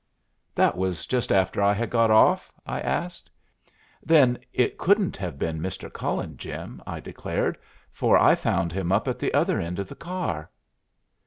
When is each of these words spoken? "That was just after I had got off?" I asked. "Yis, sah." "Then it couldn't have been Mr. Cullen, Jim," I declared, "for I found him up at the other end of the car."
"That 0.55 0.75
was 0.77 1.05
just 1.05 1.31
after 1.31 1.61
I 1.61 1.73
had 1.73 1.91
got 1.91 2.09
off?" 2.09 2.51
I 2.65 2.79
asked. 2.79 3.29
"Yis, 3.29 3.73
sah." 3.73 3.73
"Then 4.03 4.39
it 4.51 4.79
couldn't 4.79 5.15
have 5.17 5.37
been 5.37 5.59
Mr. 5.61 5.93
Cullen, 5.93 6.37
Jim," 6.37 6.81
I 6.87 6.99
declared, 6.99 7.55
"for 7.91 8.17
I 8.17 8.33
found 8.33 8.71
him 8.71 8.91
up 8.91 9.07
at 9.07 9.19
the 9.19 9.31
other 9.31 9.59
end 9.61 9.77
of 9.77 9.87
the 9.87 9.93
car." 9.95 10.49